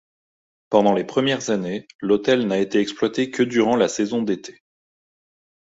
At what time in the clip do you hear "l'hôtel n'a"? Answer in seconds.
1.99-2.57